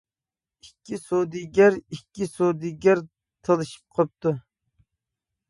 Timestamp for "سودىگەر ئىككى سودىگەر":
1.01-3.03